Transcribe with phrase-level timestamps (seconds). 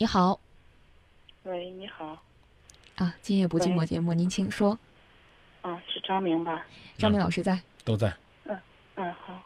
[0.00, 0.38] 你好，
[1.42, 2.16] 喂，你好，
[2.98, 4.78] 啊，今夜不寂寞节目，您请说。
[5.60, 6.64] 啊，是张明吧？
[6.96, 7.60] 张明老师在。
[7.84, 8.14] 都在。
[8.44, 8.56] 嗯
[8.94, 9.42] 嗯，好，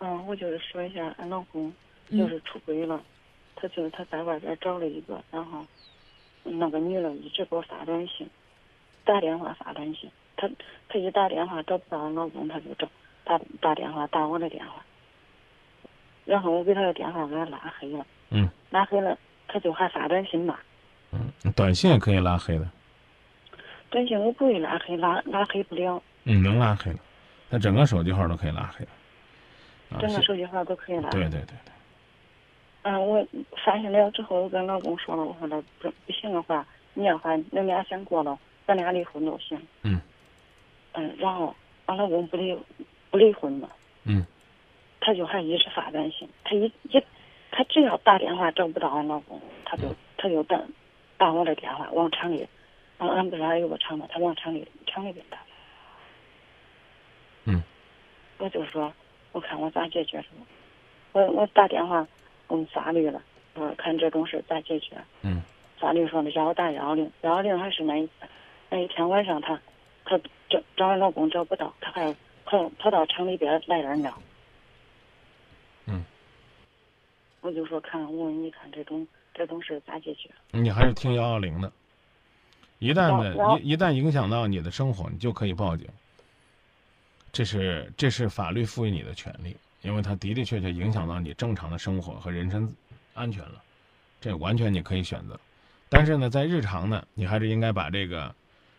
[0.00, 1.72] 嗯，我就是说一下，俺老公
[2.08, 2.18] 嗯。
[2.18, 3.00] 就是出轨了，
[3.54, 5.64] 他就是他在外边找了一个，然后
[6.42, 8.28] 那个女的一直给我发短信，
[9.04, 10.50] 打电话发短信，他
[10.88, 12.88] 他一打电话找不到俺老公，他就找
[13.22, 14.84] 打打电话打我的电话，
[16.24, 19.16] 然后我给他的电话给他拉黑了，嗯，拉黑了，
[19.56, 20.58] 他就还发短信嘛，
[21.12, 22.68] 嗯，短信也可以拉黑的。
[23.88, 26.98] 短信我不会拉黑，拉拉黑不了，嗯，能拉黑的，
[27.50, 28.90] 他整个手机号都可以拉黑的。
[29.96, 31.12] 啊，整个手机号都可以拉黑。
[31.12, 31.72] 对对对对。
[32.82, 33.26] 嗯，我
[33.64, 39.58] 发现了之后，我跟老公说了，我说那不不行的话，你要话恁俩先过了，咱俩离婚都行。
[39.84, 39.98] 嗯。
[40.92, 42.54] 嗯，然后俺老公不离
[43.10, 43.70] 不离婚嘛，
[44.04, 44.26] 嗯
[45.00, 47.02] 他就还一直发短信，他一一
[47.50, 49.84] 他只要打电话找不到俺老公，他就
[50.16, 50.60] 他就打
[51.16, 52.46] 打我的电话往厂里，
[52.98, 55.38] 俺俺不是还有个厂嘛，他往厂里厂里边打。
[57.44, 57.62] 嗯。
[58.38, 58.92] 我就说，
[59.32, 60.46] 我看我咋解决什么，
[61.12, 62.06] 我我打电话
[62.48, 63.22] 问法律了。
[63.54, 64.96] 我看这种事咋解决？
[65.22, 65.42] 嗯
[65.78, 68.08] 法律说的让我打幺幺零，幺幺零还是那一
[68.70, 69.60] 那一天晚上他
[70.06, 74.14] 他找找俺老公找不到，他还跑跑到厂里边来人了。
[75.86, 76.02] 嗯，
[77.46, 80.28] 我就说看我问你看这种这种事咋解决？
[80.50, 81.70] 你还是听幺幺零的。
[82.80, 85.86] 一旦的一一旦影响到你的生活，你就可以报警。
[87.30, 92.68] 这是这是法律赋予你的权利，因为它的的确确影响到你正常的生活和人身
[93.14, 93.62] 安全了，
[94.20, 95.38] 这完全你可以选择。
[95.88, 98.34] 但是呢，在日常呢，你还是应该把这个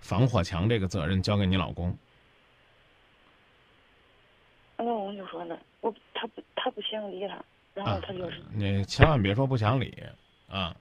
[0.00, 1.98] 防火墙这个责任交给你老公。
[4.76, 10.02] 俺老公就说呢，我他不他不想理他，然后啊他就是、，你千万别说不讲理
[10.48, 10.74] 啊！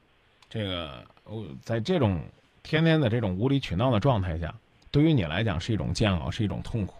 [0.50, 2.22] 这个我在这种
[2.61, 4.53] 天天的这种无理取闹的状态下，
[4.92, 6.95] 对于你来讲是一种煎熬，是一种痛苦，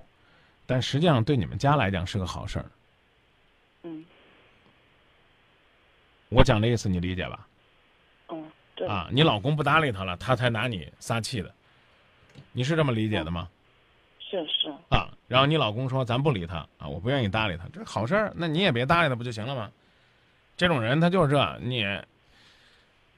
[0.66, 2.66] 但实际上对你们家来讲是个好事儿。
[3.84, 4.06] 嗯
[6.30, 7.46] 我讲的意思你理解吧？
[8.30, 11.54] 嗯对啊，你老公不搭理他了，他才拿你撒气的，
[12.54, 13.50] 你是这么理解的吗？
[14.20, 19.70] 是是啊，然后你老公说咱不理他啊，我不愿意搭理他，这好事儿，那你也别搭理他不就行了吗？
[20.58, 21.82] 这种人他就是这，你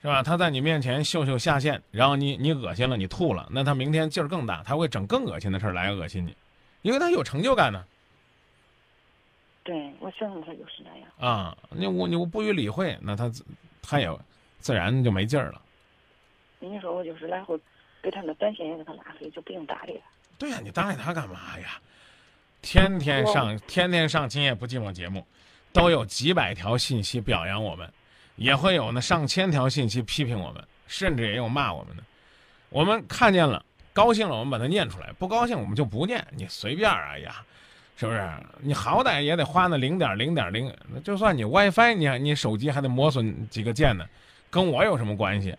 [0.01, 0.21] 是吧？
[0.21, 6.35] 他在你面前秀秀下限，然后你你恶心了，你吐了，那他明天劲儿更大，他会整更恶心的事儿来恶心你，
[6.81, 7.83] 因为他有成就感呢
[9.63, 11.09] 对，我想他就是那样。
[11.17, 11.57] 啊！
[11.69, 13.31] 你我你我不予理会，那他
[13.81, 14.09] 他也
[14.59, 15.61] 自然就没劲儿了。
[16.59, 17.57] 你说我就是来回
[18.01, 20.11] 给他那短信也给他拉黑，就不用搭理他。
[20.37, 21.79] 对呀、你搭理他干嘛呀？
[22.61, 25.25] 天天上天天上今夜不寂寞节目，
[25.73, 27.91] 都有几百条信息表扬我们，
[28.35, 32.03] 也会有呢上千条信息批评我们，甚至也有骂我们的。
[32.69, 37.43] 我们看见了，高兴了我们把它念出来，不高兴我们就不念，你随便儿哎呀，
[37.97, 38.29] 是不是？
[38.59, 40.73] 你好歹也得花那零点零点零，
[41.03, 44.05] 就算你 WiFi，你你手机还得磨损几个键呢，
[44.49, 45.55] 跟我有什么关系？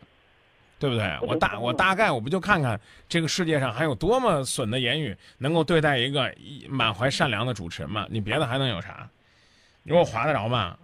[0.76, 1.16] 对不对？
[1.22, 6.32] 我大我大概我不就看看这个世界上还有多么损的言语能够对待一个
[6.68, 8.06] 满怀善良的主持人吗？
[8.10, 9.08] 你别的还能有啥？
[9.84, 10.76] 你说我划得着吗？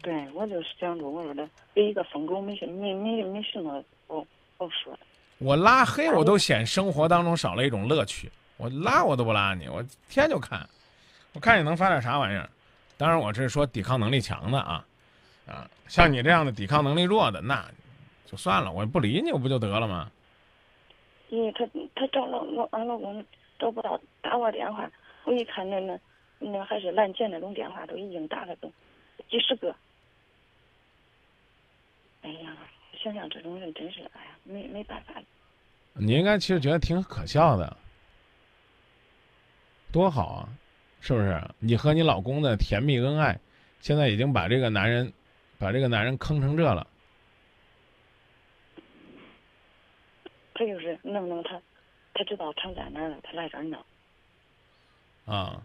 [0.00, 4.26] 对，我就是想着我说的，给一个疯狗没事没没没什么我
[4.58, 5.00] 我说的。
[5.38, 8.30] 我拉黑我都嫌生活当中少了一种乐趣。
[8.56, 10.64] 我拉我都不拉你，我天就看，
[11.32, 12.48] 我看你能发点啥玩意儿。
[12.96, 14.84] 当然我这是说抵抗能力强的啊，
[15.46, 17.64] 啊，像你这样的抵抗能力弱的，那
[18.24, 20.08] 就算了，我不理你，我不就得了吗？
[21.30, 23.24] 因为他他找老老俺老公
[23.58, 24.88] 找不到打我电话，
[25.24, 25.98] 我一看那那
[26.42, 28.68] 那还是拦截那种电话，都已经打了都
[29.30, 29.74] 几十个。
[32.22, 32.56] 哎呀，
[33.02, 35.14] 想想这种人真是哎呀，没没办法。
[35.94, 37.76] 你应该其实觉得挺可笑的，
[39.92, 40.48] 多好啊，
[41.00, 41.40] 是不是？
[41.58, 43.38] 你和你老公的甜蜜恩爱，
[43.80, 45.12] 现在已经把这个男人，
[45.58, 46.86] 把这个男人坑成这了。
[50.54, 51.60] 他就是弄弄他，
[52.14, 53.84] 他知道厂在哪了，他来这儿弄。
[55.24, 55.62] 啊，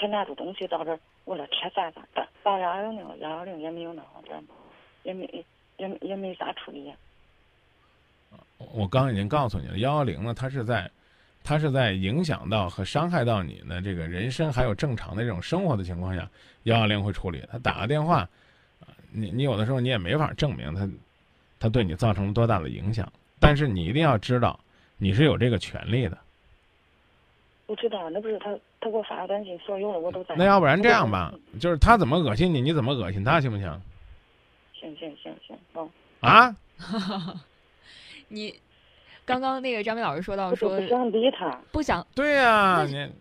[0.00, 4.42] 他拿着东西到这儿，我说车咋咋打打幺幺零，幺幺零也没有那好这儿，
[5.02, 5.44] 也没
[5.76, 6.90] 也没也没咋处理。
[8.72, 10.90] 我刚已经告诉你了，幺幺零呢，它是在，
[11.44, 16.26] 它是在影响到和伤害到你的这个人身还有正常的这种生活的情况下，
[16.62, 17.44] 幺幺零会处理。
[17.50, 18.26] 他打个电话，
[19.12, 20.88] 你你有的时候你也没法证明他，
[21.58, 23.12] 他对你造成了多大的影响。
[23.38, 24.58] 但是你一定要知道，
[24.96, 26.16] 你是有这个权利的。
[27.70, 30.34] 我知道，那不是他他给我发个短信，所有的我都在。
[30.34, 33.80] 那要不然这样吧，就是他怎么恶心你，你怎么恶心他，行不行？
[34.74, 35.88] 行行行行，哦，
[36.18, 36.52] 啊？
[38.26, 38.52] 你
[39.24, 41.60] 刚刚那个张明老师说到说不想理他。
[41.70, 43.12] 不想，对呀、那你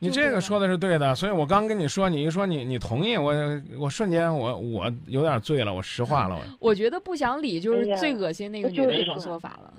[0.00, 3.32] 你这个说的是对的，所以我刚跟你说，你一说你你同意，我
[3.78, 9.72] 我瞬间我我有点醉了，我石化了，我我觉得不想理就是最恶心那个我就是女的一种做法了。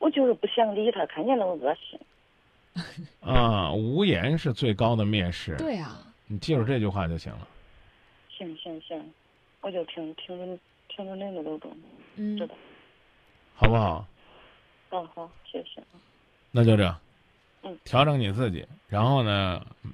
[0.00, 1.96] 我就是不想理他，看见那么恶心。
[3.20, 7.46] 啊，无言是最高的蔑视，对啊，你记住这句话就行了。
[8.36, 9.00] 行行行，
[9.60, 11.70] 我就听听着听着那个刘总。
[12.16, 12.54] 嗯知道
[13.54, 14.06] 好不好？
[14.90, 15.82] 嗯好，谢谢。
[16.50, 16.96] 那就这，
[17.62, 19.90] 嗯，调整你自己，然后呢，嗯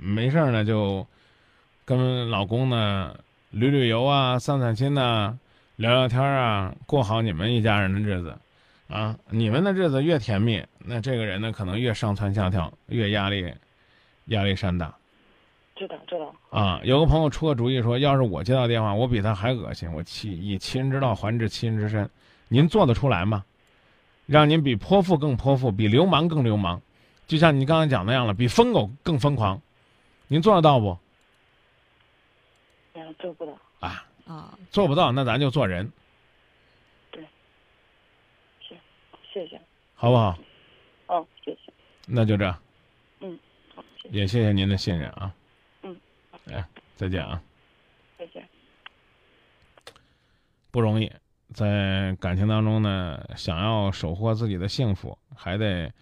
[0.00, 1.06] 没事儿呢就
[1.84, 3.16] 跟老公呢
[3.50, 5.36] 旅旅游啊，散散心呐、
[5.76, 8.36] 聊聊天啊，过好你们一家人的日子，
[8.90, 13.54] 啊，你们的日子越甜蜜，那这个人呢可能越上蹿下跳，越压力
[14.26, 14.94] 压力山大
[15.76, 16.34] 知道知道。
[16.50, 16.80] 啊。
[16.82, 22.10] 有个朋友出个主意说，要是我接到电话，我比他还恶心，我欺以其人之道还治其人之身，
[22.48, 23.44] 您做得出来吗？
[24.26, 26.80] 让您比泼妇更泼妇，比流氓更流氓，
[27.26, 29.60] 就像你刚才讲那样了，比疯狗更疯狂，
[30.28, 30.98] 您做得到不？
[33.18, 33.52] 做不到。
[33.80, 35.90] 啊，啊，做不到，那咱就做人，
[39.32, 39.60] 谢谢。
[39.94, 40.38] 好不好？
[41.06, 41.72] 哦，谢谢。
[42.06, 44.18] 那就这，好，谢谢。
[44.18, 45.34] 也谢谢您的信任啊。
[45.82, 45.96] 嗯，
[46.50, 46.64] 哎，
[46.96, 47.40] 再见啊，
[48.18, 48.48] 再见。
[50.70, 51.10] 不容易，
[51.52, 55.92] 在感情当中呢，想要收获自己的幸福，还得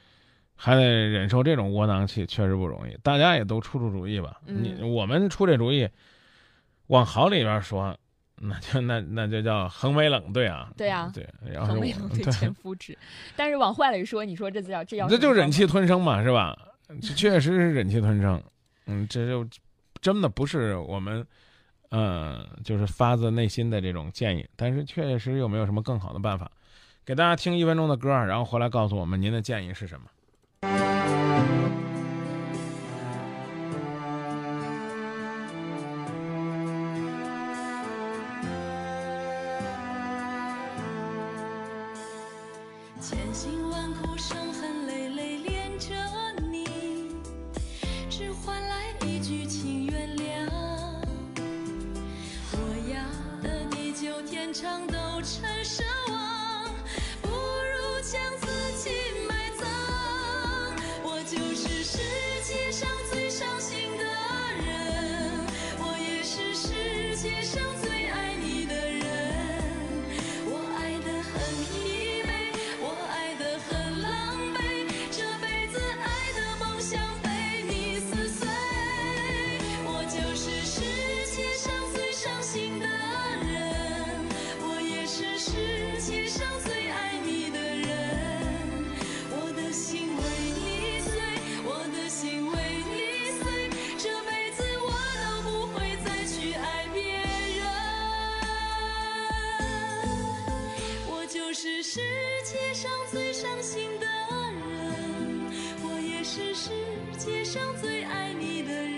[0.54, 2.96] 还得忍受这种窝囊气，确实不容易。
[3.02, 4.40] 大家也都出出主意吧。
[4.46, 5.88] 嗯你我们出这主意，
[6.88, 7.98] 往好里边说，
[8.40, 10.70] 那就那那就叫横眉冷对啊。
[10.76, 12.96] 对啊对，然后横眉我冷对对前夫指，
[13.36, 16.56] 但是往坏里说，你说这叫这叫这就忍气吞声嘛，是吧？
[17.00, 18.42] 这 确实是忍气吞声。
[18.86, 19.46] 嗯，这就
[20.00, 21.26] 真的不是我们，
[21.90, 26.50] 嗯、就是发自内心的这种建议，但是确实有没有什么更好的办法？
[27.04, 30.06] 给大家听一分钟的歌，然后回来告诉我们您的建议是什么。
[43.00, 45.94] 千辛万苦，伤痕累累，恋着
[46.50, 46.66] 你，
[48.10, 50.50] 只换来一句请原谅。
[52.52, 52.58] 我
[52.90, 53.00] 要
[53.40, 55.82] 的地久天长都成奢
[101.60, 101.98] 是世
[102.44, 105.50] 界上最伤心的人，
[105.82, 106.70] 我也是世
[107.18, 108.97] 界上最爱你的人。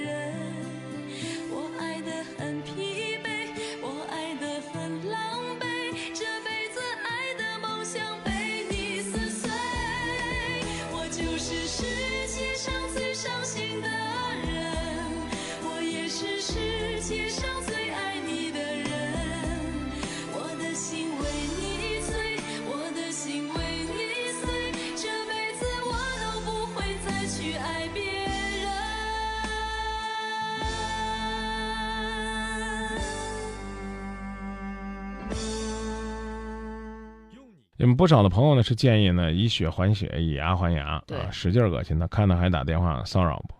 [37.80, 43.54] 你们不少的朋友呢是建议呢以血还血，以牙还牙，使劲恶心他，看他还打电话骚扰不？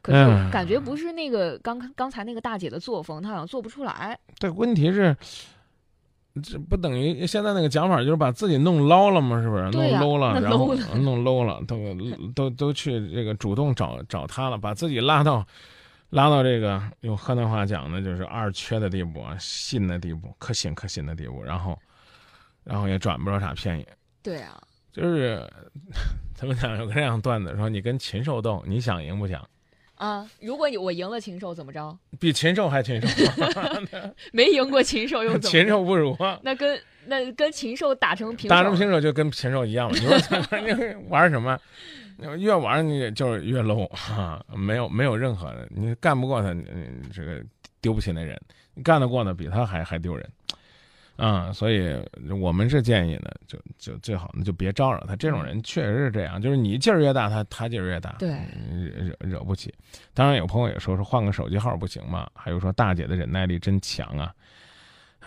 [0.00, 4.18] 可是嗯感觉不是那个刚刚才那个大姐的作风，她好像做不出来。
[4.38, 5.14] 这问题是，
[6.42, 9.42] 这不等于现在那个讲法就是把自己弄捞了吗？
[9.42, 9.64] 是不是？
[9.64, 11.94] 弄 low 了， 那然后 low 弄 low 了，都
[12.34, 15.46] 都都去这个主动找找他了，把自己拉到
[16.08, 21.78] 拉到这个用河南话讲的就是二缺的地步啊，信的地步，可信可信的地步，然后
[22.66, 23.86] 然后也转不着啥便宜。
[24.22, 24.60] 对啊，
[24.92, 25.42] 就是
[26.34, 26.76] 怎么讲？
[26.76, 29.42] 有个这样段子说，你跟禽兽斗，你想赢不想？
[29.94, 31.96] 啊，如果你我赢了禽兽怎么着？
[32.20, 33.08] 比禽兽还禽兽
[34.32, 35.48] 没赢过禽兽又怎么着？
[35.48, 36.38] 禽兽不如啊！
[36.42, 39.96] 那跟那跟禽兽打成平手，打成平手就跟禽兽一样了。
[39.98, 41.58] 你说你玩什么？
[42.38, 44.44] 越玩你就是越 low 啊！
[44.54, 46.62] 没有没有任何的，你干不过他，你
[47.02, 47.42] 你这个
[47.80, 48.38] 丢不起那人，
[48.74, 50.26] 你干得过呢，比他还还丢人。
[51.16, 51.96] 啊、所以
[52.40, 55.16] 我们是建议呢，就就最好呢就别招惹他。
[55.16, 58.30] 这种人确实是这样，就是你劲儿越大，他他劲儿越大，对
[58.70, 59.72] 嗯惹惹惹不起。
[60.12, 62.28] 当然有朋友也说说换个手机号不行吗？
[62.34, 64.32] 还有说大姐的忍耐力真强啊。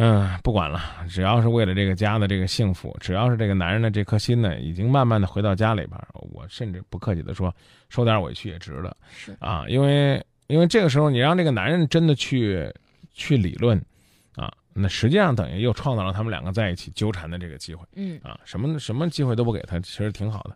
[0.01, 7.53] 嗯，不管了，只要是为了这个家的这个幸福，只要是这个男人的这颗心呢，已经慢慢的回到家里边儿，我甚至不客气的说，
[7.89, 12.71] 受点委屈也值了是啊，因为因为这个时候你让这个男人真的去
[13.13, 13.81] 去理论啊，
[14.81, 20.55] 那实际上等于又创造了他们两个在一起纠缠的这个机会嗯啊，什么什么机会都不给他，其实挺好的。